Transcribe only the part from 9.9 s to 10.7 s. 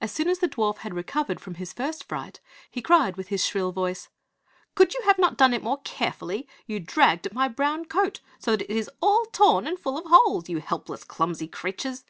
of holes, you